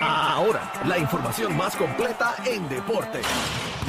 Ahora, 0.00 0.72
la 0.86 0.98
información 0.98 1.56
más 1.56 1.76
completa 1.76 2.34
en 2.44 2.68
deporte. 2.68 3.20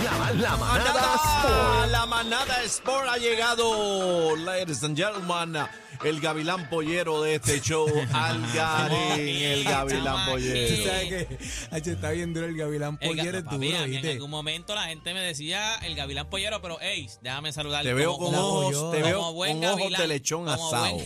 La, 0.03 0.31
la 0.33 0.55
manada 0.57 1.15
Sport. 1.15 1.91
La 1.91 2.05
manada 2.05 2.63
Sport 2.63 3.07
ha 3.09 3.17
llegado, 3.17 4.35
ladies 4.37 4.83
and 4.83 4.95
gentlemen. 4.97 5.65
El 6.03 6.19
gavilán 6.19 6.69
pollero 6.69 7.21
de 7.21 7.35
este 7.35 7.59
show, 7.61 7.87
Algarín, 8.13 9.19
el 9.43 9.63
gavilán 9.63 10.29
pollero. 10.29 10.83
sabes 10.85 11.07
que 11.27 11.37
Hacho, 11.71 11.91
está 11.91 12.11
bien 12.11 12.33
duro 12.33 12.45
el 12.47 12.57
gavilán 12.57 12.97
El 12.99 13.09
pollero, 13.09 13.39
ga- 13.39 13.43
papi, 13.45 13.71
en 13.95 14.05
algún 14.05 14.29
momento 14.29 14.75
la 14.75 14.83
gente 14.83 15.13
me 15.13 15.21
decía 15.21 15.75
el 15.77 15.95
gavilán 15.95 16.27
pollero, 16.29 16.61
pero 16.61 16.77
hey, 16.81 17.09
déjame 17.21 17.51
saludar. 17.53 17.83
Te 17.83 17.93
veo 17.93 18.17
con 18.17 18.35
ojos, 18.35 18.91
te 18.91 19.01
veo 19.01 19.33
con 19.33 19.63
ojos 19.65 19.91
de 19.97 20.07
lechón 20.07 20.49
asado. 20.49 20.97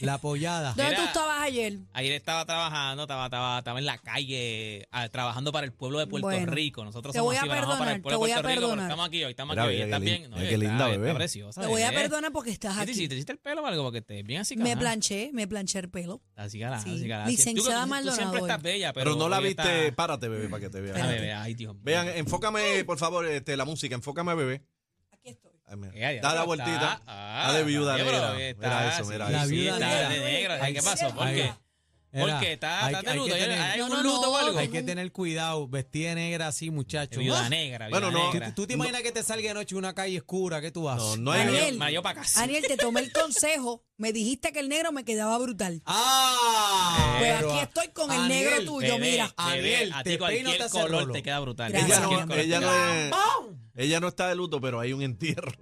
La 0.00 0.14
apoyada. 0.14 0.68
¿Dónde 0.74 0.84
Mira. 0.84 0.96
tú 0.96 1.06
estabas 1.06 1.40
ayer? 1.42 1.78
Ayer 1.92 2.12
estaba 2.12 2.44
trabajando, 2.46 3.02
estaba, 3.02 3.24
estaba, 3.26 3.58
estaba 3.58 3.78
en 3.78 3.86
la 3.86 3.98
calle 3.98 4.86
ah, 4.92 5.08
trabajando 5.08 5.50
para 5.52 5.66
el 5.66 5.72
pueblo 5.72 5.98
de 5.98 6.06
Puerto 6.06 6.26
Bueno, 6.28 6.52
Rico. 6.52 6.84
Nosotros 6.84 7.12
te 7.12 7.18
somos 7.18 7.30
voy 7.30 7.36
a 7.36 7.40
así, 7.40 7.48
trabajamos 7.48 7.78
para 7.78 7.90
perdonar, 7.92 7.96
el 7.96 8.02
pueblo 8.02 8.16
te 8.16 8.18
voy 8.20 8.28
de 8.28 8.32
a 8.34 8.36
Puerto 8.36 8.48
Rico, 8.48 8.60
pero 8.60 8.68
perdonar. 8.70 8.90
estamos 8.90 9.06
aquí 9.08 9.24
hoy, 9.24 9.30
estamos 9.30 9.54
Mira, 9.54 9.62
aquí 9.64 9.68
hoy. 9.70 9.74
mira 9.76 9.86
¿Estás 9.86 9.98
qué 10.00 10.04
bien? 10.04 10.22
lin- 10.22 10.30
No, 10.30 10.36
mira 10.36 10.48
qué 10.48 10.54
está- 10.54 10.66
linda, 10.68 10.84
está 10.90 10.98
bebé. 11.00 11.14
preciosa, 11.14 11.60
Te 11.60 11.66
voy 11.66 11.82
a 11.82 11.90
bebé. 11.90 12.02
perdonar 12.02 12.32
porque 12.32 12.50
estás 12.50 12.78
¿Qué 12.78 12.84
te 12.84 12.90
hiciste? 12.92 13.08
¿Te 13.08 13.14
aquí. 13.14 13.18
hiciste 13.18 13.32
el 13.32 13.38
pelo 13.38 13.62
o 13.62 13.66
algo? 13.66 13.82
Porque 13.84 14.02
te 14.02 14.22
bien 14.22 14.40
así, 14.40 14.56
Me 14.56 14.72
ajá. 14.72 14.80
planché, 14.80 15.30
me 15.32 15.48
planché 15.48 15.78
el 15.80 15.90
pelo. 15.90 16.22
Así, 16.36 16.60
cara, 16.60 16.80
Sí. 16.80 16.94
así, 16.94 17.08
cara. 17.08 17.26
Licenciada 17.26 17.78
Tú- 17.80 17.84
tú, 17.84 17.90
Maldonado 17.90 18.16
siempre 18.16 18.40
estás 18.40 18.62
bella, 18.62 18.92
pero, 18.92 19.04
Pero 19.04 19.16
no 19.16 19.28
la 19.28 19.38
hoy 19.38 19.44
viste, 19.48 19.86
está- 19.86 19.96
párate, 19.96 20.28
bebé, 20.28 20.48
para 20.48 20.60
que 20.60 20.70
te 20.70 20.80
vean. 20.80 20.96
Ah, 21.00 21.06
bebé, 21.06 21.32
ay, 21.32 21.54
Dios 21.54 21.74
mío. 21.74 21.82
Vean, 21.84 22.08
enfócame, 22.08 22.84
por 22.84 22.98
favor, 22.98 23.26
este, 23.26 23.56
la 23.56 23.64
música, 23.64 23.94
enfócame, 23.94 24.34
bebé. 24.34 24.62
Aquí 25.12 25.30
estoy. 25.30 25.52
Ay, 25.66 25.76
mira. 25.76 25.92
Eh, 25.94 26.06
adiós, 26.06 26.22
Da 26.22 26.28
la 26.28 26.34
está- 26.34 26.44
vueltita. 26.46 27.02
Ah, 27.38 27.46
Está 27.46 27.58
de 27.58 27.64
viuda 27.64 27.94
oye, 27.94 28.04
negra. 28.04 28.32
Mira 28.58 28.88
eso, 28.98 29.04
mira 29.06 29.30
La 29.30 29.38
eso. 29.42 29.50
viuda 29.50 29.78
negra. 29.78 30.08
de 30.08 30.20
negro. 30.20 30.54
Ay, 30.60 30.74
¿Qué 30.74 30.82
pasó? 30.82 31.14
¿Por 31.14 31.26
qué? 31.28 31.52
¿Por 32.10 32.26
Era, 32.30 32.40
qué? 32.40 32.52
¿Está, 32.54 32.86
hay- 32.86 32.94
está 32.94 33.10
hay 33.10 33.18
de 33.18 33.22
luto? 33.22 33.34
tener- 33.36 33.60
¿Hay 33.60 33.78
No, 33.80 33.88
no, 33.90 34.20
o 34.20 34.22
no, 34.30 34.36
algo? 34.38 34.58
Hay 34.58 34.68
que 34.68 34.82
tener 34.82 35.12
cuidado, 35.12 35.68
vestida 35.68 36.14
negra 36.14 36.48
así, 36.48 36.70
muchacho. 36.70 37.20
Viuda 37.20 37.50
negra, 37.50 37.90
Bueno, 37.90 38.10
no, 38.10 38.32
negra. 38.32 38.54
¿Tú 38.54 38.66
te 38.66 38.72
imaginas 38.72 39.02
que 39.02 39.12
te 39.12 39.22
salga 39.22 39.48
de 39.48 39.52
noche 39.54 39.76
una 39.76 39.94
calle 39.94 40.16
oscura? 40.18 40.62
¿Qué 40.62 40.70
tú 40.70 40.88
haces? 40.88 41.02
No, 41.02 41.16
no 41.18 41.32
hay 41.32 41.44
Daniel. 41.44 41.76
Me 41.78 41.90
dio 41.90 42.02
para 42.02 42.22
casa. 42.22 42.42
Aniel, 42.44 42.64
te 42.66 42.78
tomé 42.78 43.00
el 43.02 43.12
consejo. 43.12 43.84
Me 43.98 44.14
dijiste 44.14 44.52
que 44.54 44.60
el 44.60 44.70
negro 44.70 44.90
me 44.90 45.04
quedaba 45.04 45.36
brutal. 45.36 45.82
¡Ah! 45.84 47.16
Pues 47.18 47.34
Pero, 47.34 47.52
aquí 47.52 47.60
estoy 47.64 47.88
con 47.88 48.10
el 48.10 48.26
negro 48.28 48.64
tuyo, 48.64 48.94
Bebé, 48.94 49.10
mira. 49.10 49.34
Aniel, 49.36 49.92
a 49.92 50.02
te 50.02 50.12
ti 50.12 50.18
cualquier 50.18 50.56
te 50.56 50.62
hace 50.62 50.80
color 50.80 51.00
rolo. 51.02 51.12
te 51.12 51.22
queda 51.22 51.40
brutal. 51.40 51.74
Ella 51.76 52.00
no, 52.00 52.08
color 52.08 52.38
ella 52.38 52.58
te 52.60 52.64
no 52.66 52.72
queda- 52.72 53.06
es- 53.08 53.14
ella 53.84 54.00
no 54.00 54.08
está 54.08 54.28
de 54.28 54.34
luto, 54.34 54.60
pero 54.62 54.80
hay 54.80 54.92
un 54.94 55.02
entierro. 55.02 55.52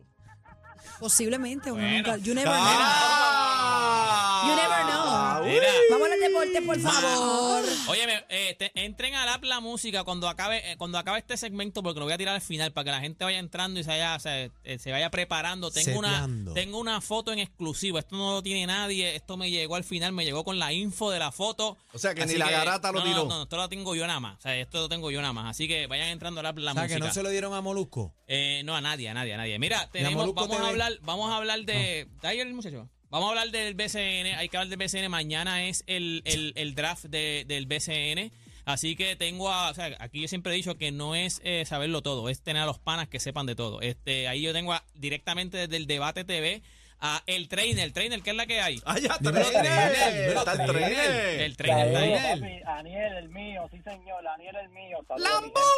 Posiblemente. 0.99 1.71
uno 1.71 1.81
Bueno. 1.83 1.97
nunca- 1.97 2.17
you 2.19 2.35
never 2.35 2.53
know. 2.53 2.63
¡Ah! 2.65 4.43
You 4.47 4.55
never 4.57 4.83
know. 4.87 5.45
Mira. 5.47 5.69
Vamos 5.91 6.09
al 6.11 6.21
deporte, 6.21 6.63
por 6.63 6.79
favor. 6.81 7.56
Óyeme, 7.89 8.25
eh, 8.29 8.55
te- 8.59 8.73
entren 8.75 9.15
al 9.15 9.29
app 9.29 9.45
la 9.45 9.61
música 9.61 10.05
cuando 10.05 10.29
acabe 10.29 10.73
eh, 10.73 10.77
cuando 10.77 10.99
acabe 10.99 11.19
este 11.19 11.37
segmento 11.37 11.83
porque 11.83 12.01
lo 12.01 12.07
voy 12.07 12.13
a 12.15 12.19
tirar 12.19 12.35
al 12.35 12.41
final 12.41 12.73
para 12.73 12.85
que 12.85 12.91
la 12.91 13.01
gente 13.01 13.25
vaya 13.25 13.39
entrando 13.39 13.79
y 13.81 13.85
se 13.85 13.91
vaya, 13.91 14.19
se, 14.19 14.51
eh, 14.65 14.79
se 14.79 14.91
vaya 14.91 15.11
preparando. 15.11 15.71
Tengo 15.71 15.99
una, 15.99 16.29
tengo 16.55 16.79
una 16.79 17.01
foto 17.01 17.33
en 17.33 17.39
exclusivo. 17.39 17.99
Esto 17.99 18.17
no 18.17 18.33
lo 18.33 18.43
tiene 18.43 18.67
nadie. 18.67 19.15
Esto 19.17 19.37
me 19.37 19.51
llegó 19.51 19.77
al 19.77 19.85
final, 19.85 20.13
me 20.13 20.25
llegó 20.25 20.45
con 20.45 20.59
la 20.59 20.73
info 20.73 21.11
de 21.11 21.19
la 21.19 21.33
foto. 21.33 21.77
O 21.93 21.99
sea, 21.99 22.15
que 22.15 22.23
Así 22.23 22.33
ni 22.35 22.39
la 22.39 22.51
garata 22.51 22.93
lo 22.93 23.01
no, 23.01 23.05
tiró. 23.05 23.25
No, 23.25 23.37
no, 23.37 23.43
esto 23.45 23.57
lo 23.57 23.69
tengo 23.69 23.95
yo 23.95 24.07
nada 24.07 24.21
más. 24.21 24.39
O 24.39 24.43
sea, 24.43 24.57
esto 24.57 24.79
lo 24.81 24.89
tengo 24.89 25.11
yo 25.11 25.21
nada 25.21 25.33
más. 25.33 25.51
Así 25.51 25.69
que 25.69 25.87
vayan 25.87 26.09
entrando 26.09 26.41
al 26.41 26.47
app 26.47 26.59
la 26.59 26.73
O 26.73 26.75
sea, 26.75 26.83
música. 26.85 27.01
que 27.01 27.07
no 27.07 27.13
se 27.15 27.23
lo 27.23 27.31
dieron 27.31 27.55
a 27.55 27.61
Molusco. 27.61 28.15
Eh, 28.27 28.63
no, 28.65 28.75
a 28.75 28.81
nadie, 28.81 29.09
a 29.09 29.15
nadie, 29.15 29.35
a 29.35 29.37
nadie. 29.37 29.59
Mira, 29.59 29.83
a 29.83 29.91
tenemos, 29.91 30.15
Molusco 30.27 30.49
vamos 30.49 30.61
a 30.61 30.69
hablar, 30.69 30.99
vamos 31.03 31.31
a 31.31 31.37
hablar 31.37 31.61
de. 31.65 32.01
¿Está 32.01 32.29
ahí 32.29 32.41
el 32.41 32.53
muchacho? 32.53 32.89
Vamos 33.11 33.29
a 33.29 33.31
hablar 33.31 33.51
del 33.51 33.75
BCN, 33.75 34.35
hay 34.37 34.49
que 34.49 34.57
hablar 34.57 34.77
del 34.77 34.79
BCN. 34.79 35.09
Mañana 35.11 35.67
es 35.67 35.85
el, 35.87 36.23
el, 36.25 36.75
draft 36.75 37.05
de- 37.05 37.45
del 37.47 37.67
BCN. 37.67 38.33
Así 38.65 38.97
que 38.97 39.15
tengo 39.15 39.49
a, 39.49 39.71
o 39.71 39.75
sea, 39.75 39.97
aquí 40.01 40.21
yo 40.21 40.27
siempre 40.29 40.53
he 40.53 40.57
dicho 40.57 40.77
que 40.77 40.91
no 40.91 41.15
es 41.15 41.41
eh, 41.45 41.65
saberlo 41.67 42.03
todo, 42.03 42.29
es 42.29 42.41
tener 42.43 42.63
a 42.63 42.67
los 42.67 42.81
panas 42.81 43.07
que 43.09 43.21
sepan 43.21 43.47
de 43.47 43.55
todo. 43.55 43.81
Este, 43.81 44.27
ahí 44.27 44.43
yo 44.43 44.53
tengo 44.53 44.73
a- 44.73 44.85
directamente 44.97 45.57
desde 45.57 45.77
el 45.77 45.87
debate 45.87 46.25
TV 46.25 46.63
a 47.01 47.23
el 47.27 47.49
trainer, 47.49 47.85
el 47.85 47.93
trainer, 47.93 48.23
¿qué 48.23 48.31
es 48.31 48.37
la 48.37 48.47
que 48.47 48.61
hay? 48.61 48.81
¡Ah, 48.85 48.99
ya! 48.99 49.17
Dímelo, 49.21 49.51
trainer, 49.51 50.37
¡Está 50.37 50.53
el 50.53 50.67
trainer. 50.67 51.41
El 51.43 51.57
trainer 51.57 51.87
está 51.89 51.99
ahí. 52.01 52.11
Daniel. 52.11 52.41
papi, 52.41 52.63
Aniel, 52.79 53.13
el 53.19 53.29
mío, 53.29 53.69
sí 53.71 53.79
señor, 53.83 54.27
Aniel, 54.27 54.57
el 54.63 54.69
mío. 54.71 54.99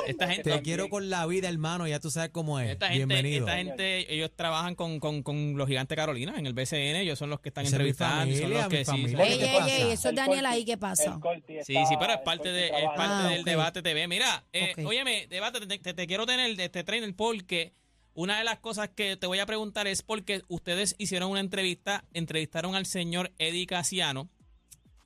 Esta 0.06 0.26
gente- 0.28 0.50
Que 0.50 0.56
Te 0.58 0.62
quiero 0.62 0.88
con 0.88 1.10
la 1.10 1.26
vida, 1.26 1.48
hermano. 1.48 1.86
Ya 1.86 2.00
tú 2.00 2.10
sabes 2.10 2.30
cómo 2.30 2.60
es. 2.60 2.70
Esta 2.70 2.86
gente, 2.88 3.04
Bienvenido. 3.06 3.46
esta 3.46 3.58
gente, 3.58 4.12
ellos 4.14 4.30
trabajan 4.34 4.74
con, 4.74 5.00
con, 5.00 5.22
con 5.22 5.56
los 5.56 5.68
gigantes 5.68 5.96
Carolina 5.96 6.34
en 6.38 6.46
el 6.46 6.54
BCN, 6.54 6.96
ellos 7.00 7.18
son 7.18 7.30
los 7.30 7.40
que 7.40 7.48
están 7.50 7.64
Esa 7.66 7.76
entrevistando, 7.76 8.36
son 8.36 8.50
los 8.52 8.66
que 8.68 8.78
sí, 8.78 8.90
familia. 8.90 9.18
son- 9.18 9.26
¿Qué 9.26 9.32
Ey, 9.34 9.40
ey, 9.42 9.70
ey, 9.70 9.82
eso 9.92 9.92
es 9.92 10.04
El 10.06 10.14
Daniel 10.14 10.46
ahí, 10.46 10.64
¿qué 10.64 10.76
pasa? 10.78 11.18
el 11.34 11.64
Sí, 11.64 11.74
sí, 11.88 11.94
pero 11.98 12.12
es 12.12 12.18
el 12.18 12.24
parte, 12.24 12.52
de, 12.52 12.66
es 12.68 12.72
parte 12.96 13.24
Ah, 13.24 13.28
del 13.30 13.44
debate 13.44 13.82
TV. 13.82 14.06
Mira, 14.08 14.44
eh, 14.52 14.74
óyeme, 14.84 15.26
debate, 15.28 15.66
te, 15.66 15.78
te- 15.78 15.94
te 15.94 16.06
quiero 16.06 16.26
tener 16.26 16.54
de 16.56 16.64
este 16.64 16.84
trainer 16.84 17.14
porque 17.16 17.72
una 18.20 18.38
de 18.38 18.44
las 18.44 18.58
cosas 18.58 18.88
que 18.90 19.16
te 19.16 19.26
voy 19.28 19.38
a 19.38 19.46
preguntar 19.46 19.86
es 19.86 20.02
porque 20.02 20.42
ustedes 20.48 20.96
hicieron 20.98 21.30
una 21.30 21.40
entrevista, 21.40 22.04
entrevistaron 22.12 22.74
al 22.74 22.84
señor 22.86 23.32
Eddie 23.38 23.66
Casiano. 23.66 24.28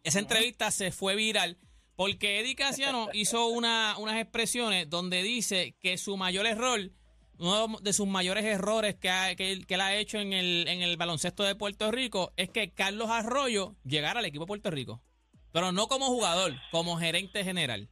Esa 0.03 0.19
entrevista 0.19 0.71
se 0.71 0.93
fue 0.93 1.15
viral 1.15 1.59
porque 1.95 2.41
Eddie 2.41 2.55
Casiano 2.57 3.09
hizo 3.13 3.49
una, 3.49 3.97
unas 3.99 4.17
expresiones 4.21 4.89
donde 4.89 5.23
dice 5.23 5.77
que 5.81 5.99
su 5.99 6.17
mayor 6.17 6.47
error, 6.47 6.91
uno 7.39 7.77
de 7.83 7.93
sus 7.93 8.07
mayores 8.09 8.45
errores 8.47 8.95
que, 8.97 9.11
ha- 9.11 9.35
que, 9.37 9.53
él- 9.53 9.67
que 9.67 9.75
él 9.75 9.81
ha 9.83 9.95
hecho 9.97 10.19
en 10.19 10.33
el, 10.33 10.67
en 10.67 10.81
el 10.81 10.97
baloncesto 10.97 11.43
de 11.45 11.55
Puerto 11.55 11.91
Rico 11.91 12.33
es 12.37 12.49
que 12.49 12.71
Carlos 12.71 13.11
Arroyo 13.11 13.77
llegara 13.85 14.21
al 14.21 14.27
equipo 14.27 14.45
de 14.45 14.49
Puerto 14.49 14.71
Rico. 14.71 15.03
Pero 15.53 15.71
no 15.71 15.87
como 15.87 16.07
jugador, 16.07 16.55
como 16.71 16.97
gerente 16.97 17.45
general. 17.45 17.91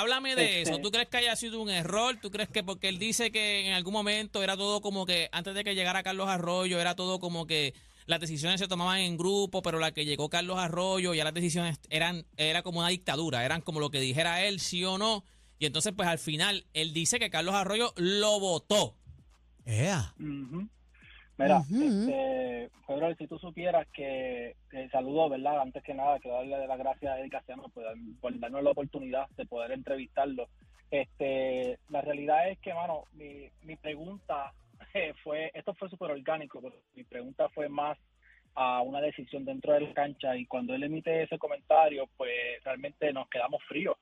Háblame 0.00 0.36
de 0.36 0.60
Este- 0.60 0.72
eso. 0.72 0.80
¿Tú 0.80 0.90
crees 0.90 1.08
que 1.08 1.16
haya 1.18 1.34
sido 1.36 1.60
un 1.60 1.70
error? 1.70 2.18
¿Tú 2.20 2.30
crees 2.30 2.48
que 2.48 2.62
porque 2.62 2.88
él 2.88 2.98
dice 2.98 3.30
que 3.30 3.66
en 3.66 3.72
algún 3.72 3.92
momento 3.92 4.42
era 4.42 4.56
todo 4.56 4.80
como 4.80 5.06
que 5.06 5.28
antes 5.32 5.54
de 5.54 5.64
que 5.64 5.74
llegara 5.74 6.02
Carlos 6.02 6.28
Arroyo 6.28 6.80
era 6.80 6.94
todo 6.94 7.18
como 7.18 7.46
que 7.46 7.74
las 8.06 8.20
decisiones 8.20 8.60
se 8.60 8.68
tomaban 8.68 8.98
en 9.00 9.16
grupo, 9.16 9.62
pero 9.62 9.78
la 9.78 9.92
que 9.92 10.04
llegó 10.04 10.28
Carlos 10.28 10.58
Arroyo 10.58 11.12
ya 11.14 11.24
las 11.24 11.34
decisiones 11.34 11.80
eran 11.90 12.24
era 12.36 12.62
como 12.62 12.78
una 12.80 12.88
dictadura, 12.88 13.44
eran 13.44 13.60
como 13.62 13.80
lo 13.80 13.90
que 13.90 14.00
dijera 14.00 14.44
él 14.44 14.60
sí 14.60 14.84
o 14.84 14.96
no. 14.98 15.24
Y 15.58 15.66
entonces 15.66 15.92
pues 15.96 16.08
al 16.08 16.18
final 16.18 16.66
él 16.74 16.92
dice 16.92 17.18
que 17.18 17.30
Carlos 17.30 17.54
Arroyo 17.54 17.92
lo 17.96 18.38
votó. 18.38 18.96
Ea. 19.64 20.14
Ujú. 20.20 20.68
Mira, 21.38 21.58
este, 21.58 22.70
Pedro, 22.86 23.14
si 23.14 23.26
tú 23.26 23.38
supieras 23.38 23.86
que, 23.92 24.56
que 24.70 24.88
saludo, 24.88 25.28
¿verdad? 25.28 25.60
Antes 25.60 25.82
que 25.82 25.92
nada, 25.92 26.18
quiero 26.18 26.38
darle 26.38 26.66
las 26.66 26.78
gracias 26.78 27.12
a 27.12 27.20
Eddie 27.20 27.30
por, 27.74 27.84
por 28.20 28.38
darnos 28.38 28.62
la 28.62 28.70
oportunidad 28.70 29.28
de 29.36 29.44
poder 29.44 29.72
entrevistarlo. 29.72 30.48
Este, 30.90 31.78
la 31.90 32.00
realidad 32.00 32.48
es 32.48 32.58
que, 32.60 32.72
mano, 32.72 33.04
mi, 33.12 33.50
mi 33.62 33.76
pregunta 33.76 34.52
eh, 34.94 35.12
fue, 35.22 35.50
esto 35.52 35.74
fue 35.74 35.90
súper 35.90 36.10
orgánico, 36.12 36.60
pero 36.62 36.76
mi 36.94 37.04
pregunta 37.04 37.48
fue 37.50 37.68
más 37.68 37.98
a 38.54 38.80
una 38.80 39.02
decisión 39.02 39.44
dentro 39.44 39.74
de 39.74 39.80
la 39.80 39.92
cancha 39.92 40.34
y 40.34 40.46
cuando 40.46 40.74
él 40.74 40.84
emite 40.84 41.22
ese 41.22 41.38
comentario, 41.38 42.08
pues 42.16 42.32
realmente 42.64 43.12
nos 43.12 43.28
quedamos 43.28 43.62
fríos 43.64 43.96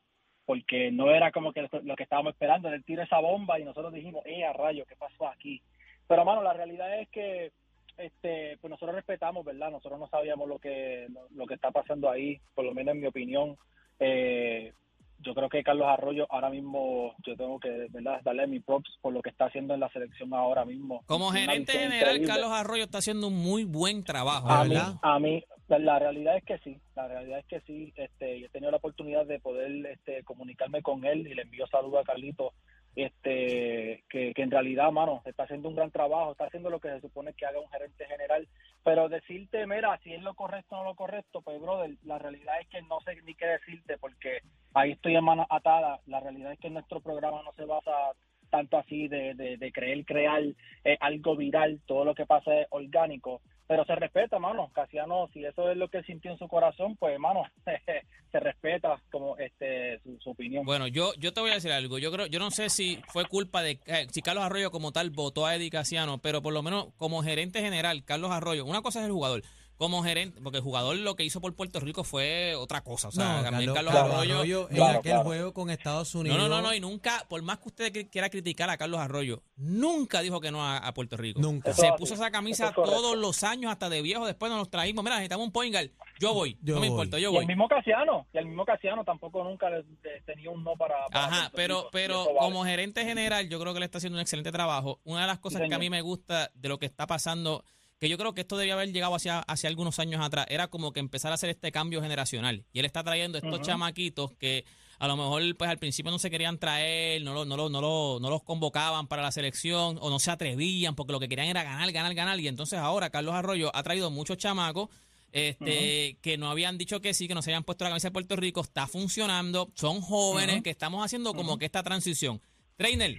porque 0.44 0.92
no 0.92 1.10
era 1.10 1.32
como 1.32 1.52
que 1.52 1.68
lo 1.82 1.96
que 1.96 2.02
estábamos 2.02 2.34
esperando, 2.34 2.68
él 2.68 2.84
tira 2.84 3.04
esa 3.04 3.18
bomba 3.18 3.58
y 3.58 3.64
nosotros 3.64 3.92
dijimos, 3.92 4.24
eh, 4.26 4.44
a 4.44 4.52
rayo, 4.52 4.84
¿qué 4.86 4.94
pasó 4.94 5.26
aquí? 5.26 5.62
Pero, 6.06 6.24
mano, 6.24 6.42
la 6.42 6.52
realidad 6.52 7.00
es 7.00 7.08
que 7.08 7.52
este 7.96 8.58
pues 8.60 8.70
nosotros 8.70 8.96
respetamos, 8.96 9.44
¿verdad? 9.44 9.70
Nosotros 9.70 10.00
no 10.00 10.08
sabíamos 10.08 10.48
lo 10.48 10.58
que 10.58 11.06
lo, 11.10 11.28
lo 11.30 11.46
que 11.46 11.54
está 11.54 11.70
pasando 11.70 12.10
ahí, 12.10 12.40
por 12.54 12.64
lo 12.64 12.74
menos 12.74 12.94
en 12.94 13.00
mi 13.00 13.06
opinión. 13.06 13.56
Eh, 14.00 14.72
yo 15.20 15.34
creo 15.34 15.48
que 15.48 15.62
Carlos 15.62 15.86
Arroyo 15.88 16.26
ahora 16.28 16.50
mismo, 16.50 17.14
yo 17.26 17.36
tengo 17.36 17.58
que, 17.58 17.86
¿verdad? 17.90 18.20
Darle 18.22 18.46
mi 18.46 18.60
props 18.60 18.98
por 19.00 19.12
lo 19.12 19.22
que 19.22 19.30
está 19.30 19.46
haciendo 19.46 19.74
en 19.74 19.80
la 19.80 19.88
selección 19.90 20.34
ahora 20.34 20.64
mismo. 20.64 21.02
Como 21.06 21.28
Una 21.28 21.40
gerente 21.40 21.72
general, 21.72 22.16
increíble. 22.16 22.26
Carlos 22.26 22.50
Arroyo 22.50 22.84
está 22.84 22.98
haciendo 22.98 23.28
un 23.28 23.36
muy 23.36 23.64
buen 23.64 24.04
trabajo, 24.04 24.48
A 24.48 24.64
mí, 24.64 24.70
¿verdad? 24.70 24.94
a 25.00 25.18
mí, 25.18 25.42
la 25.68 25.98
realidad 25.98 26.36
es 26.36 26.44
que 26.44 26.58
sí, 26.58 26.78
la 26.94 27.08
realidad 27.08 27.38
es 27.38 27.46
que 27.46 27.60
sí. 27.60 27.92
Este, 27.96 28.40
yo 28.40 28.46
he 28.46 28.50
tenido 28.50 28.70
la 28.70 28.76
oportunidad 28.76 29.24
de 29.26 29.40
poder 29.40 29.70
este, 29.86 30.22
comunicarme 30.24 30.82
con 30.82 31.04
él 31.04 31.26
y 31.26 31.34
le 31.34 31.42
envío 31.42 31.66
saludos 31.68 32.00
a 32.02 32.04
Carlito, 32.04 32.52
este, 32.96 34.04
que, 34.08 34.32
que 34.34 34.42
en 34.42 34.50
realidad, 34.50 34.92
mano, 34.92 35.22
está 35.24 35.44
haciendo 35.44 35.68
un 35.68 35.76
gran 35.76 35.90
trabajo, 35.90 36.32
está 36.32 36.46
haciendo 36.46 36.70
lo 36.70 36.80
que 36.80 36.90
se 36.90 37.00
supone 37.00 37.34
que 37.34 37.46
haga 37.46 37.60
un 37.60 37.68
gerente 37.70 38.06
general. 38.06 38.46
Pero 38.82 39.08
decirte, 39.08 39.66
mira, 39.66 39.98
si 40.02 40.12
es 40.12 40.22
lo 40.22 40.34
correcto 40.34 40.76
o 40.76 40.78
no 40.78 40.84
lo 40.90 40.94
correcto, 40.94 41.40
pues, 41.42 41.60
brother, 41.60 41.90
la 42.04 42.18
realidad 42.18 42.60
es 42.60 42.68
que 42.68 42.82
no 42.82 43.00
sé 43.00 43.20
ni 43.22 43.34
qué 43.34 43.46
decirte 43.46 43.98
porque 43.98 44.38
ahí 44.74 44.92
estoy 44.92 45.16
en 45.16 45.24
manos 45.24 45.46
atadas. 45.50 46.00
La 46.06 46.20
realidad 46.20 46.52
es 46.52 46.58
que 46.58 46.70
nuestro 46.70 47.00
programa 47.00 47.42
no 47.42 47.52
se 47.52 47.64
basa 47.64 48.12
tanto 48.50 48.78
así 48.78 49.08
de, 49.08 49.34
de, 49.34 49.56
de 49.56 49.72
creer 49.72 50.04
crear 50.04 50.42
eh, 50.84 50.96
algo 51.00 51.34
viral, 51.34 51.80
todo 51.86 52.04
lo 52.04 52.14
que 52.14 52.24
pasa 52.24 52.54
es 52.54 52.66
orgánico, 52.70 53.40
pero 53.66 53.84
se 53.84 53.94
respeta, 53.94 54.38
mano. 54.38 54.70
Casiano, 54.74 55.28
si 55.32 55.44
eso 55.44 55.70
es 55.70 55.76
lo 55.76 55.88
que 55.88 56.02
sintió 56.02 56.30
en 56.30 56.38
su 56.38 56.48
corazón, 56.48 56.96
pues, 56.96 57.18
mano, 57.18 57.44
se 58.32 58.40
respeta 58.40 59.00
como 59.10 59.36
este 59.38 59.98
su, 60.00 60.18
su 60.20 60.30
opinión. 60.30 60.64
Bueno, 60.64 60.86
yo, 60.86 61.12
yo 61.18 61.32
te 61.32 61.40
voy 61.40 61.50
a 61.50 61.54
decir 61.54 61.72
algo. 61.72 61.98
Yo 61.98 62.12
creo, 62.12 62.26
yo 62.26 62.38
no 62.38 62.50
sé 62.50 62.68
si 62.68 63.00
fue 63.08 63.24
culpa 63.24 63.62
de 63.62 63.78
eh, 63.86 64.06
si 64.10 64.22
Carlos 64.22 64.44
Arroyo 64.44 64.70
como 64.70 64.92
tal 64.92 65.10
votó 65.10 65.46
a 65.46 65.54
Eddie 65.54 65.70
Casiano, 65.70 66.18
pero 66.18 66.42
por 66.42 66.52
lo 66.52 66.62
menos 66.62 66.88
como 66.96 67.22
gerente 67.22 67.60
general, 67.60 68.04
Carlos 68.04 68.30
Arroyo, 68.30 68.64
una 68.64 68.82
cosa 68.82 69.00
es 69.00 69.06
el 69.06 69.12
jugador. 69.12 69.42
Como 69.76 70.04
gerente, 70.04 70.40
porque 70.40 70.58
el 70.58 70.62
jugador 70.62 70.96
lo 70.96 71.16
que 71.16 71.24
hizo 71.24 71.40
por 71.40 71.52
Puerto 71.56 71.80
Rico 71.80 72.04
fue 72.04 72.54
otra 72.54 72.82
cosa. 72.82 73.08
O 73.08 73.10
sea, 73.10 73.38
no, 73.38 73.42
también 73.42 73.74
Carlos, 73.74 73.92
Arroyo. 73.92 74.34
Arroyo 74.36 74.68
en 74.70 74.76
Claro, 74.76 74.98
aquel 75.00 75.10
claro. 75.12 75.24
juego 75.24 75.52
con 75.52 75.68
Estados 75.70 76.14
Unidos. 76.14 76.38
no, 76.38 76.48
no, 76.48 76.62
no, 76.62 76.72
y 76.72 76.78
nunca, 76.80 77.26
por 77.28 77.42
más 77.42 77.58
que 77.58 77.68
usted 77.68 78.08
quiera 78.10 78.30
criticar 78.30 78.70
a 78.70 78.76
Carlos 78.76 79.00
Arroyo, 79.00 79.42
nunca 79.56 80.20
dijo 80.20 80.40
que 80.40 80.52
no 80.52 80.64
a, 80.64 80.76
a 80.78 80.94
Puerto 80.94 81.16
Rico. 81.16 81.40
Nunca. 81.40 81.70
Eso 81.72 81.82
Se 81.82 81.88
puso 81.98 82.14
así. 82.14 82.22
esa 82.22 82.30
camisa 82.30 82.68
es 82.68 82.74
todos 82.74 83.16
los 83.18 83.42
años, 83.42 83.72
hasta 83.72 83.88
de 83.88 84.00
viejo. 84.00 84.26
Después 84.26 84.48
nos 84.50 84.60
los 84.60 84.70
traímos. 84.70 85.02
Mira, 85.02 85.16
necesitamos 85.16 85.46
un 85.46 85.52
point 85.52 85.74
guard. 85.74 85.90
Yo 86.20 86.32
voy. 86.32 86.56
Yo 86.62 86.74
no 86.76 86.80
me 86.80 86.88
voy. 86.88 86.94
importa, 86.94 87.18
yo 87.18 87.30
y 87.30 87.32
voy. 87.32 87.40
el 87.42 87.48
mismo 87.48 87.66
Casiano, 87.66 88.26
y 88.32 88.38
el 88.38 88.46
mismo 88.46 88.64
Casiano 88.64 89.04
tampoco 89.04 89.42
nunca 89.42 89.68
le- 89.70 89.82
le 90.04 90.20
tenía 90.24 90.50
un 90.50 90.62
no 90.62 90.74
para, 90.76 90.94
para 91.06 91.24
Ajá, 91.26 91.36
Puerto 91.50 91.56
pero, 91.56 91.76
Rico, 91.78 91.88
pero 91.92 92.24
vale. 92.26 92.38
como 92.38 92.64
gerente 92.64 93.04
general, 93.04 93.48
yo 93.48 93.58
creo 93.58 93.74
que 93.74 93.80
le 93.80 93.86
está 93.86 93.98
haciendo 93.98 94.16
un 94.18 94.22
excelente 94.22 94.52
trabajo. 94.52 95.00
Una 95.02 95.22
de 95.22 95.26
las 95.26 95.40
cosas 95.40 95.62
que 95.68 95.74
a 95.74 95.78
mí 95.80 95.90
me 95.90 96.00
gusta 96.00 96.52
de 96.54 96.68
lo 96.68 96.78
que 96.78 96.86
está 96.86 97.08
pasando, 97.08 97.64
que 98.04 98.10
yo 98.10 98.18
creo 98.18 98.34
que 98.34 98.42
esto 98.42 98.58
debía 98.58 98.74
haber 98.74 98.92
llegado 98.92 99.14
hacia, 99.14 99.38
hacia 99.40 99.68
algunos 99.70 99.98
años 99.98 100.20
atrás, 100.22 100.44
era 100.50 100.68
como 100.68 100.92
que 100.92 101.00
empezar 101.00 101.32
a 101.32 101.36
hacer 101.36 101.48
este 101.48 101.72
cambio 101.72 102.02
generacional. 102.02 102.66
Y 102.74 102.80
él 102.80 102.84
está 102.84 103.02
trayendo 103.02 103.38
estos 103.38 103.54
Ujú. 103.54 103.64
chamaquitos 103.64 104.32
que 104.38 104.66
a 104.98 105.08
lo 105.08 105.16
mejor 105.16 105.42
pues 105.56 105.70
al 105.70 105.78
principio 105.78 106.10
no 106.12 106.18
se 106.18 106.30
querían 106.30 106.58
traer, 106.58 107.22
no, 107.22 107.32
lo- 107.32 107.46
no, 107.46 107.56
lo- 107.56 107.70
no, 107.70 107.80
lo- 107.80 108.18
no 108.20 108.28
los 108.28 108.42
convocaban 108.42 109.06
para 109.06 109.22
la 109.22 109.32
selección 109.32 109.96
o 110.02 110.10
no 110.10 110.18
se 110.18 110.30
atrevían 110.30 110.94
porque 110.94 111.12
lo 111.12 111.18
que 111.20 111.28
querían 111.30 111.48
era 111.48 111.62
ganar, 111.62 111.90
ganar, 111.92 112.14
ganar. 112.14 112.38
Y 112.40 112.46
entonces 112.48 112.78
ahora 112.78 113.08
Carlos 113.08 113.34
Arroyo 113.34 113.70
ha 113.74 113.82
traído 113.82 114.10
muchos 114.10 114.36
chamacos 114.36 114.90
este, 115.32 116.16
que 116.20 116.36
no 116.38 116.48
habían 116.50 116.78
dicho 116.78 117.00
que 117.00 117.12
sí, 117.14 117.26
que 117.26 117.34
no 117.34 117.42
se 117.42 117.50
habían 117.50 117.64
puesto 117.64 117.84
la 117.84 117.90
camisa 117.90 118.08
de 118.08 118.12
Puerto 118.12 118.36
Rico, 118.36 118.60
está 118.60 118.86
funcionando, 118.86 119.70
son 119.74 120.00
jóvenes, 120.00 120.62
que 120.62 120.70
estamos 120.70 121.04
haciendo 121.04 121.34
como 121.34 121.58
que 121.58 121.64
esta 121.64 121.82
transición. 121.82 122.40
Trainer, 122.76 123.16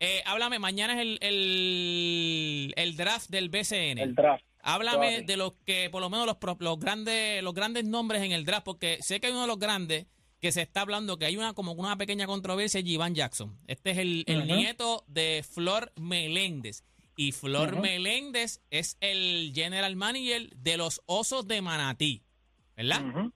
eh, 0.00 0.22
háblame, 0.26 0.58
mañana 0.58 0.94
es 0.94 1.00
el, 1.00 1.18
el, 1.20 2.72
el 2.76 2.96
draft 2.96 3.28
del 3.30 3.48
BCN. 3.50 3.98
el 3.98 4.14
draft. 4.14 4.44
Háblame 4.62 5.22
de 5.22 5.36
los 5.36 5.54
que, 5.64 5.88
por 5.90 6.00
lo 6.02 6.10
menos 6.10 6.26
los, 6.26 6.36
los 6.58 6.78
grandes, 6.78 7.42
los 7.42 7.54
grandes 7.54 7.84
nombres 7.84 8.22
en 8.22 8.32
el 8.32 8.44
draft, 8.44 8.64
porque 8.64 8.98
sé 9.00 9.20
que 9.20 9.28
hay 9.28 9.32
uno 9.32 9.42
de 9.42 9.46
los 9.48 9.58
grandes 9.58 10.06
que 10.40 10.52
se 10.52 10.62
está 10.62 10.82
hablando 10.82 11.18
que 11.18 11.26
hay 11.26 11.36
una 11.36 11.52
como 11.54 11.72
una 11.72 11.96
pequeña 11.96 12.26
controversia, 12.26 12.82
Givan 12.82 13.14
Jackson. 13.14 13.58
Este 13.66 13.90
es 13.90 13.98
el, 13.98 14.24
el 14.26 14.46
nieto 14.46 15.04
de 15.06 15.44
Flor 15.48 15.92
Meléndez. 15.96 16.84
Y 17.16 17.32
Flor. 17.32 17.78
Meléndez 17.80 18.62
es 18.70 18.96
el 19.00 19.52
general 19.54 19.96
manager 19.96 20.48
de 20.56 20.76
los 20.78 21.02
Osos 21.06 21.46
de 21.46 21.60
Manatí. 21.60 22.22
¿Verdad? 22.76 23.04
Ujú. 23.04 23.32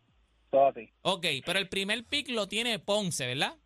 Todo 0.50 0.69
así, 0.69 0.88
Ok, 1.02 1.26
pero 1.44 1.58
el 1.58 1.69
primer 1.69 2.05
pick 2.05 2.28
lo 2.31 2.49
tiene 2.49 2.78
Ponce, 2.78 3.26
¿verdad? 3.26 3.56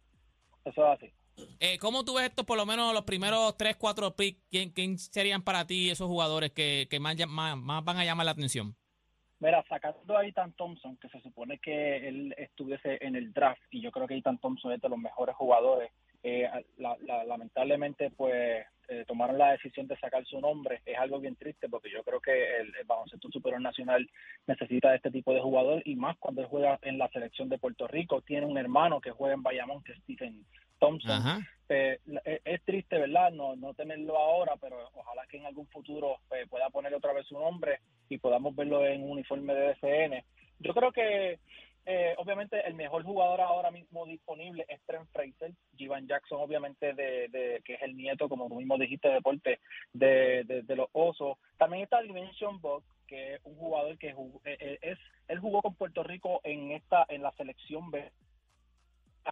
eso 0.64 0.84
es 0.92 0.98
así. 0.98 1.12
Eh, 1.60 1.78
¿Cómo 1.78 2.04
tú 2.04 2.14
ves 2.14 2.26
estos, 2.26 2.44
por 2.46 2.56
lo 2.56 2.66
menos 2.66 2.92
los 2.94 3.02
primeros 3.04 3.56
3, 3.56 3.76
4 3.76 4.14
picks? 4.14 4.40
¿Quién, 4.50 4.70
quién 4.70 4.98
serían 4.98 5.42
para 5.42 5.66
ti 5.66 5.90
esos 5.90 6.06
jugadores 6.06 6.50
que, 6.52 6.86
más, 7.00 7.16
más, 7.26 7.56
más 7.56 7.84
van 7.84 7.96
a 7.98 8.04
llamar 8.04 8.26
la 8.26 8.32
atención? 8.32 8.74
Mira, 9.40 9.64
sacando 9.68 10.16
a 10.16 10.26
Ethan 10.26 10.52
Thompson, 10.54 10.96
que 10.96 11.08
se 11.08 11.20
supone 11.20 11.58
que 11.58 12.08
él 12.08 12.34
estuviese 12.36 12.98
en 13.04 13.14
el 13.14 13.32
draft, 13.32 13.60
y 13.70 13.80
yo 13.80 13.92
creo 13.92 14.06
que 14.08 14.16
Ethan 14.16 14.38
Thompson 14.38 14.72
es 14.72 14.80
de 14.80 14.88
los 14.88 14.98
mejores 14.98 15.36
jugadores, 15.36 15.90
eh, 16.24 16.48
la- 16.78 16.96
la- 17.02 17.24
lamentablemente 17.24 18.10
pues 18.10 18.66
eh, 18.88 19.04
tomaron 19.06 19.38
la 19.38 19.52
decisión 19.52 19.86
de 19.86 19.96
sacar 19.98 20.24
su 20.26 20.40
nombre. 20.40 20.80
Es 20.86 20.98
algo 20.98 21.20
bien 21.20 21.36
triste 21.36 21.68
porque 21.68 21.90
yo 21.92 22.02
creo 22.02 22.20
que 22.20 22.56
el, 22.56 22.74
el 22.74 22.84
baloncesto 22.86 23.28
superior 23.30 23.60
nacional 23.60 24.08
necesita 24.46 24.90
de 24.90 24.96
este 24.96 25.10
tipo 25.12 25.32
de 25.34 25.40
jugador 25.42 25.82
y 25.84 25.94
más 25.94 26.16
cuando 26.18 26.40
él 26.40 26.48
juega 26.48 26.78
en 26.82 26.96
la 26.98 27.08
selección 27.10 27.48
de 27.50 27.58
Puerto 27.58 27.86
Rico. 27.86 28.22
Tiene 28.22 28.46
un 28.46 28.56
hermano 28.58 29.00
que 29.00 29.10
juega 29.12 29.34
en 29.34 29.42
Bayamón, 29.42 29.84
que 29.84 29.92
es 29.92 29.98
Stephen 29.98 30.44
Thompson. 30.78 31.10
Ajá. 31.10 31.40
Eh, 31.68 31.98
la- 32.06 32.22
es, 32.24 32.62
triste, 32.64 32.96
¿verdad? 32.98 33.30
No, 33.32 33.54
no 33.56 33.74
tenerlo 33.74 34.16
ahora, 34.16 34.54
pero 34.60 34.88
ojalá 34.94 35.26
que 35.26 35.36
en 35.36 35.46
algún 35.46 35.66
futuro 35.68 36.18
eh, 36.30 36.46
pueda 36.48 36.70
poner 36.70 36.94
otra 36.94 37.12
vez 37.12 37.26
su 37.26 37.38
nombre 37.38 37.80
y 38.08 38.18
podamos 38.18 38.56
verlo 38.56 38.86
en 38.86 39.02
un 39.02 39.10
uniforme 39.12 39.54
de 39.54 39.74
DCN. 39.74 40.24
Yo 40.60 40.72
creo 40.72 40.90
que, 40.92 41.38
eh, 41.84 42.14
obviamente, 42.16 42.66
el 42.66 42.74
mejor 42.74 43.02
jugador 43.04 43.40
ahora 43.42 43.70
mismo 43.70 44.06
disponible 44.06 44.64
es 44.68 44.80
Trent 44.86 45.08
Fraser. 45.12 45.52
Jivan 45.76 46.06
Jackson, 46.08 46.40
obviamente, 46.40 46.94
de, 46.94 47.28
de- 47.28 47.60
que 47.64 47.74
es 47.74 47.82
el 47.82 47.96
nieto, 47.96 48.28
como 48.30 48.48
tú 48.48 48.54
mismo 48.56 48.78
dijiste, 48.78 49.08
deporte 49.10 49.60
de, 49.92 50.44
de, 50.44 50.62
de 50.62 50.76
los 50.76 50.88
Osos. 50.92 51.36
También 51.58 51.82
está 51.84 52.00
Dimension 52.00 52.60
Buck, 52.62 52.82
que 53.06 53.34
es 53.34 53.40
un 53.44 53.56
jugador 53.56 53.96
que 53.98 54.12
jugó- 54.14 54.40
eh, 54.44 54.56
eh, 54.58 54.78
es 54.82 54.98
él 55.28 55.38
jugó 55.40 55.60
con 55.60 55.74
Puerto 55.74 56.02
Rico 56.02 56.40
en 56.44 56.72
esta 56.72 57.04
en 57.10 57.22
la 57.22 57.32
selección 57.32 57.90
B 57.90 58.10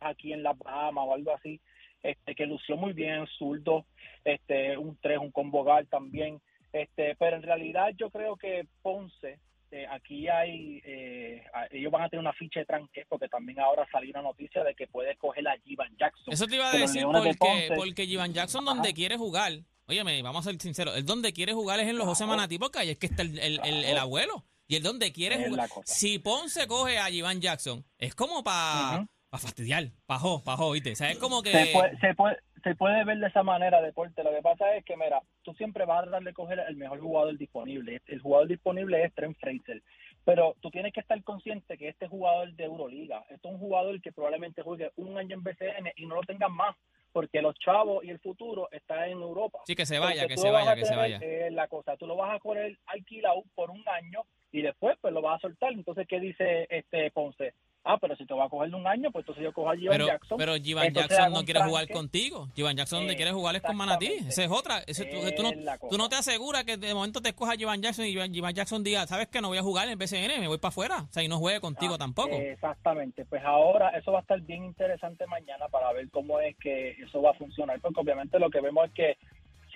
aquí 0.01 0.33
en 0.33 0.43
las 0.43 0.57
Bahamas 0.59 1.05
o 1.07 1.15
algo 1.15 1.35
así 1.35 1.61
este 2.03 2.35
que 2.35 2.47
lució 2.47 2.77
muy 2.77 2.93
bien 2.93 3.27
zurdo 3.39 3.87
este 4.25 4.77
un 4.77 4.97
3 5.01 5.19
un 5.19 5.31
combo 5.33 5.65
guard 5.65 5.87
también 5.89 6.41
este 6.73 7.17
pero 7.17 7.37
en 7.37 7.43
realidad 7.43 7.89
yo 7.97 8.11
creo 8.11 8.37
que 8.37 8.67
Ponce 8.83 9.39
eh, 9.73 9.87
aquí 9.91 10.29
hay 10.29 10.81
eh, 10.85 11.43
ellos 11.71 11.91
van 11.91 12.03
a 12.03 12.09
tener 12.09 12.21
una 12.21 12.33
ficha 12.33 12.61
de 12.61 12.67
tranque 12.67 13.05
porque 13.09 13.29
también 13.29 13.59
ahora 13.59 13.87
salió 13.91 14.11
una 14.11 14.23
noticia 14.23 14.63
de 14.63 14.75
que 14.75 14.87
puede 14.87 15.17
coger 15.17 15.47
a 15.49 15.57
Jivan 15.59 15.97
Jackson 15.99 16.33
Eso 16.33 16.47
te 16.47 16.57
iba 16.57 16.71
a 16.71 16.77
decir 16.77 17.01
Leones 17.03 17.25
de 17.25 17.35
porque, 17.35 17.69
Ponce. 17.69 17.75
porque 17.75 18.07
Jivan 18.07 18.33
Jackson 18.33 18.65
donde 18.65 18.89
Ajá. 18.91 18.95
quiere 18.95 19.17
jugar, 19.17 19.53
óyeme, 19.89 20.23
vamos 20.23 20.47
a 20.47 20.51
ser 20.51 20.61
sinceros, 20.61 20.97
él 20.97 21.05
donde 21.05 21.33
quiere 21.33 21.53
jugar 21.53 21.81
es 21.81 21.89
en 21.89 21.97
los 21.99 22.07
José 22.07 22.25
Claro. 22.25 22.37
Manatí 22.37 22.59
porque 22.59 22.79
ahí 22.79 22.91
es 22.91 22.99
que 22.99 23.07
está 23.07 23.23
el, 23.23 23.39
el- 23.39 23.61
el- 23.65 23.85
el 23.85 23.99
abuelo. 23.99 24.45
Y 24.69 24.75
él 24.75 24.83
donde 24.83 25.13
quiere 25.13 25.37
Es 25.37 25.49
jugar. 25.49 25.69
Si 25.85 26.19
Ponce 26.19 26.67
coge 26.67 26.99
a 26.99 27.05
Jivan 27.07 27.41
Jackson, 27.41 27.85
es 27.99 28.15
como 28.17 28.43
para 28.43 29.07
Ujú. 29.37 29.47
fastidiar, 29.47 29.85
pajó, 30.07 30.43
pajó, 30.43 30.73
¿viste? 30.73 30.93
O 30.93 30.97
sea, 30.97 31.11
es 31.11 31.19
como 31.19 31.43
que... 31.43 31.51
se 31.53 31.67
puede, 31.73 31.99
se 31.99 32.15
puede 32.15 32.37
se 32.65 32.75
puede 32.75 33.05
ver 33.05 33.19
de 33.19 33.29
esa 33.29 33.45
manera 33.45 33.81
deporte 33.81 34.25
lo 34.25 34.33
que 34.33 34.43
pasa 34.43 34.75
es 34.75 34.85
que 34.85 34.97
mira 34.97 35.21
tú 35.43 35.55
siempre 35.55 35.85
vas 35.85 36.01
a 36.01 36.03
tratar 36.03 36.25
de 36.25 36.33
coger 36.33 36.59
el 36.67 36.75
mejor 36.75 36.99
jugador 37.01 37.39
disponible 37.39 38.03
el 38.07 38.21
jugador 38.21 38.49
disponible 38.49 39.05
es 39.05 39.15
Trent 39.15 39.39
Fraser 39.39 39.83
pero 40.25 40.57
tú 40.61 40.71
tienes 40.73 40.93
que 40.93 40.99
estar 40.99 41.23
consciente 41.23 41.79
que 41.79 41.89
este 41.89 42.09
jugador 42.09 42.53
de 42.55 42.65
Euroliga 42.65 43.21
este 43.31 43.47
es 43.47 43.55
un 43.55 43.61
jugador 43.61 44.01
que 44.01 44.11
probablemente 44.11 44.63
juegue 44.63 44.91
un 44.97 45.17
año 45.17 45.37
en 45.37 45.45
BCN 45.45 45.93
y 45.95 46.07
no 46.07 46.17
lo 46.17 46.23
tengan 46.23 46.53
más 46.53 46.75
porque 47.13 47.41
los 47.41 47.55
chavos 47.61 48.05
y 48.05 48.11
el 48.11 48.19
futuro 48.19 48.69
está 48.73 49.07
en 49.07 49.21
Europa 49.21 49.61
Sí, 49.65 49.77
que 49.77 49.87
se 49.87 50.01
vaya, 50.01 50.23
Porque 50.23 50.35
que 50.35 50.41
se 50.41 50.51
vaya, 50.51 50.73
a 50.73 50.75
que 50.75 50.81
se 50.85 50.87
tener, 50.89 50.99
vaya. 50.99 51.19
eh, 51.23 51.51
la 51.53 51.69
cosa, 51.69 51.97
tú 51.97 52.09
lo 52.09 52.17
vas 52.17 52.35
a 52.35 52.41
correr 52.41 52.77
alquilado 52.87 53.45
por 53.55 53.71
un 53.71 53.85
año 53.89 54.23
y 54.51 54.63
después 54.63 54.97
pues 55.01 55.15
lo 55.15 55.23
vas 55.23 55.39
a 55.39 55.43
soltar. 55.43 55.73
Entonces, 55.73 56.07
¿qué 56.09 56.19
dice 56.19 56.67
este 56.71 57.11
Ponce? 57.13 57.55
Ah, 57.89 57.99
pero 58.01 58.17
si 58.17 58.27
te 58.27 58.35
va 58.35 58.47
a 58.47 58.49
coger 58.49 58.71
de 58.71 58.77
un 58.77 58.87
año, 58.87 59.13
pues 59.13 59.23
entonces 59.23 59.45
yo 59.45 59.53
cojo 59.53 59.71
a 59.71 59.77
Jivan 59.77 59.93
Pero, 59.95 60.07
Jackson. 60.09 60.39
pero 60.39 60.57
Jivan 60.57 60.93
Jackson 60.93 61.33
no 61.33 61.45
quiere 61.45 61.63
jugar 61.63 61.89
contigo. 61.89 62.49
Jivan 62.57 62.77
Jackson 62.77 62.99
donde 62.99 63.15
quiere 63.15 63.31
jugar 63.31 63.55
es 63.55 63.63
con 63.63 63.77
Manatí. 63.77 64.07
Esa 64.27 64.43
es 64.45 64.51
otra. 64.51 64.79
Ese- 64.87 65.05
tú, 65.05 65.19
tú 65.37 65.43
no, 65.45 65.51
tú 65.89 65.97
no 65.97 66.09
te 66.09 66.17
aseguras 66.17 66.65
que 66.65 66.77
de 66.77 66.93
momento 66.95 67.21
te 67.21 67.29
escoja 67.29 67.55
Jivan 67.55 67.81
Jackson 67.81 68.07
y 68.07 68.13
Jivan 68.13 68.55
Jackson 68.55 68.83
diga, 68.83 69.07
¿sabes 69.07 69.29
que 69.29 69.41
No 69.41 69.49
voy 69.49 69.59
a 69.59 69.63
jugar 69.63 69.85
en 69.87 69.93
el 69.93 69.97
BCN, 69.97 70.41
me 70.41 70.49
voy 70.49 70.59
para 70.59 70.71
afuera. 70.71 71.03
O 71.09 71.13
sea, 71.13 71.23
y 71.23 71.29
no 71.29 71.39
juegue 71.39 71.61
contigo 71.61 71.95
Ah, 71.95 71.99
tampoco. 71.99 72.35
Exactamente. 72.35 73.25
Pues 73.25 73.43
ahora 73.45 73.91
eso 73.91 74.11
va 74.11 74.19
a 74.19 74.23
estar 74.23 74.41
bien 74.41 74.65
interesante 74.65 75.25
mañana 75.29 75.69
para 75.69 75.93
ver 75.93 76.11
cómo 76.11 76.41
es 76.41 76.57
que 76.57 76.91
eso 77.01 77.23
va 77.23 77.31
a 77.31 77.35
funcionar. 77.35 77.81
Porque 77.81 78.01
obviamente 78.01 78.39
lo 78.41 78.51
que 78.51 78.61
vemos 78.61 78.87
es 78.87 78.93
que 78.95 79.17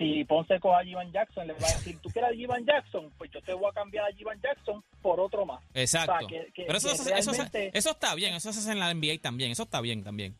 si 0.01 0.23
Ponce 0.25 0.59
coge 0.59 0.81
a 0.81 0.83
Jivan 0.83 1.11
Jackson, 1.11 1.45
le 1.47 1.53
va 1.53 1.59
a 1.67 1.71
decir, 1.73 1.99
¿tú 2.01 2.09
quieres 2.09 2.31
a 2.31 2.33
Jivan 2.33 2.65
Jackson? 2.65 3.11
Pues 3.17 3.29
yo 3.31 3.41
te 3.41 3.53
voy 3.53 3.69
a 3.69 3.73
cambiar 3.73 4.05
a 4.09 4.13
Jivan 4.15 4.39
Jackson 4.41 4.83
por 5.01 5.19
otro 5.19 5.45
más. 5.45 5.61
Exacto. 5.73 6.13
o 6.13 6.19
sea, 6.19 6.27
que- 6.27 6.51
que- 6.53 6.63
pero 6.65 6.77
eso, 6.77 6.87
que 6.89 6.93
eso, 6.95 7.13
eso- 7.15 7.31
realmente- 7.31 7.71
eso 7.77 7.91
está 7.91 8.15
bien, 8.15 8.33
eso 8.33 8.51
se 8.51 8.59
hace 8.59 8.71
en 8.71 8.79
la 8.79 8.89
NBA 8.91 9.19
también, 9.21 9.51
eso 9.51 9.63
está 9.63 9.79
bien 9.81 10.03
también. 10.03 10.35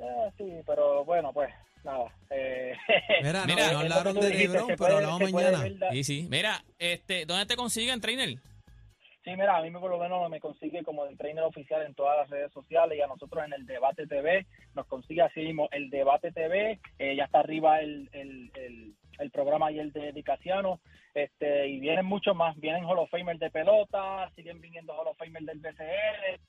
Eh, 0.00 0.30
sí, 0.38 0.50
pero 0.66 1.04
bueno, 1.04 1.32
pues 1.32 1.52
nada. 1.84 2.04
Eh, 2.30 2.74
Mira, 3.22 3.40
no, 3.40 3.46
Mira, 3.54 3.72
no 3.72 3.78
hablaron 3.80 4.18
de 4.20 4.30
LeBron, 4.30 4.66
pero 4.68 4.76
puede- 4.78 4.94
hablamos 4.96 5.30
mañana. 5.32 5.62
ver 5.62 5.76
Sí, 5.92 6.04
sí. 6.04 6.26
Mira, 6.30 6.64
este, 6.78 7.26
¿dónde 7.26 7.46
te 7.46 7.56
consiguen, 7.56 8.00
trainer? 8.00 8.38
Sí, 9.24 9.30
mira, 9.30 9.56
a 9.56 9.62
mí 9.62 9.70
por 9.70 9.88
lo 9.88 9.98
menos 10.00 10.28
me 10.28 10.40
consigue 10.40 10.82
como 10.82 11.04
el 11.06 11.16
trainer 11.16 11.44
oficial 11.44 11.82
en 11.86 11.94
todas 11.94 12.16
las 12.18 12.28
redes 12.28 12.50
sociales 12.50 12.98
y 12.98 13.02
a 13.02 13.06
nosotros 13.06 13.44
en 13.44 13.52
el 13.52 13.64
Debate 13.66 14.04
TV 14.08 14.44
nos 14.74 14.84
consigue 14.86 15.22
así 15.22 15.38
mismo 15.42 15.68
el 15.70 15.90
Debate 15.90 16.32
TV, 16.32 16.80
eh, 16.98 17.14
ya 17.14 17.26
está 17.26 17.38
arriba 17.38 17.78
el, 17.80 18.08
el, 18.12 18.50
el, 18.56 18.94
el 19.22 19.30
programa 19.30 19.70
y 19.72 19.78
el 19.78 19.92
de 19.92 20.12
Dicasiano, 20.12 20.80
este, 21.14 21.68
y 21.68 21.80
vienen 21.80 22.06
muchos 22.06 22.34
más, 22.36 22.56
vienen 22.58 22.84
Hall 22.84 22.98
of 22.98 23.10
Famer 23.10 23.38
de 23.38 23.50
pelota, 23.50 24.30
siguen 24.34 24.60
viniendo 24.60 24.94
Hall 24.94 25.08
of 25.08 25.16
Famer 25.16 25.42
del 25.42 25.60
BCN, 25.60 26.40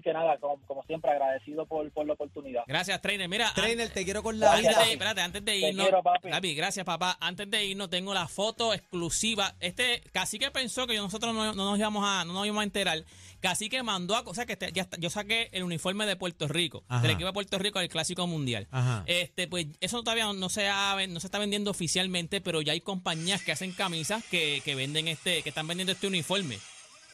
que 0.00 0.12
nada, 0.12 0.38
como, 0.38 0.60
como 0.66 0.82
siempre, 0.84 1.10
agradecido 1.10 1.66
por, 1.66 1.90
por 1.92 2.06
la 2.06 2.14
oportunidad. 2.14 2.62
Gracias, 2.66 3.00
trainer. 3.00 3.28
Mira, 3.28 3.52
Trainer, 3.54 3.88
te 3.90 4.04
quiero 4.04 4.22
con 4.22 4.38
la 4.40 4.52
Antes 4.52 4.68
vida. 4.70 4.84
de, 4.84 4.92
espérate, 4.92 5.20
antes 5.20 5.44
de 5.44 5.52
Te 5.52 5.58
irnos. 5.68 5.86
quiero, 5.86 6.02
papi. 6.02 6.54
gracias, 6.54 6.84
papá. 6.86 7.16
Antes 7.20 7.50
de 7.50 7.64
irnos, 7.64 7.90
tengo 7.90 8.14
la 8.14 8.28
foto 8.28 8.72
exclusiva. 8.74 9.54
Este 9.60 10.02
Cacique 10.12 10.50
pensó 10.50 10.86
que 10.86 10.96
nosotros 10.96 11.34
no, 11.34 11.52
no 11.54 11.70
nos 11.70 11.78
íbamos 11.78 12.04
a, 12.06 12.24
no 12.24 12.32
nos 12.32 12.44
íbamos 12.46 12.60
a 12.62 12.64
enterar. 12.64 13.04
Cacique 13.40 13.82
mandó 13.82 14.14
a. 14.16 14.20
O 14.20 14.34
sea, 14.34 14.46
que 14.46 14.52
este- 14.54 14.72
ya 14.72 14.82
está- 14.82 14.96
yo 14.98 15.10
saqué 15.10 15.48
el 15.52 15.62
uniforme 15.62 16.06
de 16.06 16.16
Puerto 16.16 16.46
Rico, 16.48 16.84
Ajá. 16.88 17.02
del 17.02 17.12
equipo 17.12 17.26
de 17.26 17.32
Puerto 17.32 17.58
Rico 17.58 17.78
del 17.78 17.88
Clásico 17.88 18.26
Mundial. 18.26 18.68
Ajá. 18.70 19.02
Este, 19.06 19.48
pues 19.48 19.66
eso 19.80 20.02
todavía 20.02 20.24
no, 20.24 20.34
no 20.34 20.48
se 20.48 20.68
ha, 20.68 20.96
no 21.08 21.20
se 21.20 21.26
está 21.26 21.38
vendiendo 21.38 21.70
oficialmente, 21.70 22.40
pero 22.40 22.60
ya 22.62 22.72
hay 22.72 22.80
compañías 22.80 23.42
que 23.42 23.52
hacen 23.52 23.72
camisas 23.72 24.22
que, 24.30 24.60
que 24.64 24.74
venden 24.74 25.08
este, 25.08 25.42
que 25.42 25.48
están 25.48 25.66
vendiendo 25.66 25.92
este 25.92 26.06
uniforme. 26.06 26.58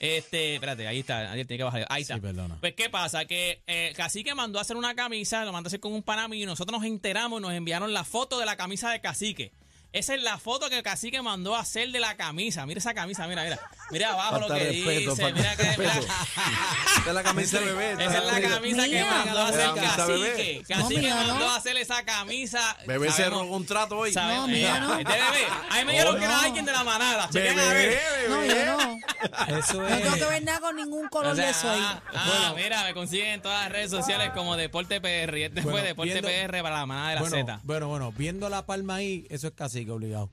Este, 0.01 0.55
espérate, 0.55 0.87
ahí 0.87 1.01
está, 1.01 1.33
ahí 1.33 1.45
tiene 1.45 1.59
que 1.59 1.65
bajar. 1.65 1.87
Ahí 1.89 2.03
está. 2.03 2.15
Sí, 2.15 2.21
perdona. 2.21 2.59
Pues, 2.61 2.75
¿qué 2.75 2.91
pasa? 2.91 3.25
Que 3.25 3.63
eh, 3.67 3.93
Cacique 3.97 4.35
mandó 4.35 4.59
a 4.59 4.63
hacer 4.63 4.77
una 4.77 4.95
camisa, 4.95 5.45
lo 5.45 5.53
mandó 5.53 5.67
a 5.67 5.71
hacer 5.71 5.81
con 5.81 5.93
un 5.93 6.03
panamí 6.03 6.43
y 6.43 6.47
nosotros 6.47 6.79
nos 6.79 6.87
enteramos 6.87 7.41
y 7.41 7.43
nos 7.43 7.53
enviaron 7.53 7.93
la 7.93 8.05
foto 8.05 8.39
de 8.39 8.47
la 8.47 8.57
camisa 8.57 8.91
de 8.91 9.01
Cacique. 9.01 9.53
Esa 9.93 10.15
es 10.15 10.23
la 10.23 10.37
foto 10.37 10.69
que 10.69 10.83
Cacique 10.83 11.23
mandó 11.23 11.57
a 11.57 11.61
hacer 11.61 11.91
de 11.91 12.01
la 12.01 12.17
camisa. 12.19 12.67
Mira 12.67 12.79
esa 12.81 12.93
camisa, 12.93 13.27
mira, 13.27 13.45
mira. 13.45 13.59
Mira 13.91 14.13
abajo 14.13 14.33
Falta 14.41 14.49
lo 14.49 14.55
que 14.55 14.65
respeto, 14.67 15.11
dice. 15.15 15.33
Mira 15.33 15.57
que, 15.57 15.75
mira. 15.79 15.93
Esta 15.95 17.09
es 17.09 17.15
la 17.15 17.23
camisa 17.23 17.61
de 17.61 17.65
bebé. 17.67 17.93
Esa 18.05 18.19
es 18.19 18.25
la 18.27 18.41
camisa 18.49 18.85
que 18.85 19.05
mandó 19.05 19.39
a 19.39 19.49
hacer 19.49 19.71
bebé. 19.73 19.87
Cacique. 19.87 20.63
No, 20.69 20.77
Cacique 20.83 21.01
mira, 21.01 21.15
mandó 21.15 21.35
no. 21.39 21.51
a 21.51 21.57
hacer 21.57 21.77
esa 21.79 22.03
camisa. 22.05 22.77
Bebé 22.87 23.11
cerró 23.11 23.41
un 23.45 23.65
trato 23.65 23.97
hoy. 23.99 24.13
sabemos- 24.13 24.49
No, 24.49 24.55
mira, 24.55 24.81
no. 24.81 24.97
De 24.97 25.05
bebé. 25.05 25.47
A 25.71 25.77
mí 25.79 25.85
me 25.87 25.93
dijeron 25.93 26.15
Oh, 26.17 26.19
que 26.19 26.25
era 26.25 26.35
no. 26.37 26.41
alguien 26.43 26.65
de 26.67 26.73
la 26.73 26.85
manada. 26.85 27.29
Chequen 27.31 27.59
a 27.59 27.63
Bebé, 27.63 27.87
ver. 27.87 28.31
No, 28.31 28.41
bebé. 28.41 28.65
yo 28.67 28.77
no. 28.77 29.57
Eso 29.59 29.81
No 29.81 29.89
es. 29.89 30.03
tengo 30.03 30.15
que 30.17 30.25
ver 30.27 30.43
nada 30.45 30.61
con 30.61 30.77
ningún 30.77 31.09
color 31.09 31.33
O 31.33 31.37
sea, 31.37 31.45
de 31.47 31.51
eso 31.53 31.71
ahí. 31.71 31.81
ah, 31.83 32.03
ah, 32.15 32.53
mira, 32.55 32.85
me 32.85 32.93
consiguen 32.93 33.29
en 33.29 33.41
todas 33.43 33.63
las 33.63 33.73
redes 33.73 33.91
sociales 33.91 34.31
como 34.35 34.57
Deporte 34.57 35.01
PR. 35.01 35.39
Y 35.39 35.45
este 35.45 35.61
Bueno, 35.63 35.79
fue 35.79 35.83
Deporte 35.89 36.13
viendo- 36.21 36.29
PR 36.29 36.63
para 36.63 36.79
la 36.81 36.87
manada 36.87 37.09
de 37.11 37.15
la 37.15 37.21
bueno, 37.23 37.37
Z. 37.37 37.61
bueno, 37.63 37.89
bueno, 37.89 38.13
viendo 38.13 38.49
la 38.51 38.67
palma 38.67 38.97
ahí, 38.97 39.27
eso 39.31 39.47
es 39.47 39.55
cacique 39.55 39.76
see 39.77 39.83
you 39.83 39.87
go, 39.87 39.97
Leo. 39.97 40.31